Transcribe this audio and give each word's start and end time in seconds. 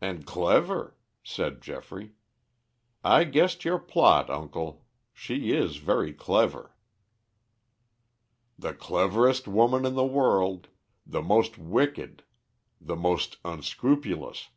"And 0.00 0.24
clever," 0.24 0.96
said 1.22 1.60
Geoffrey. 1.60 2.14
"I 3.04 3.24
guessed 3.24 3.62
your 3.62 3.78
plot, 3.78 4.30
uncle. 4.30 4.86
She 5.12 5.52
is 5.52 5.76
very 5.76 6.14
clever." 6.14 6.74
"The 8.58 8.72
cleverest 8.72 9.46
woman 9.46 9.84
in 9.84 9.96
the 9.96 10.02
world, 10.06 10.68
the 11.04 11.20
most 11.20 11.58
wicked, 11.58 12.22
the 12.80 12.96
most 12.96 13.36
unscrupulous. 13.44 14.48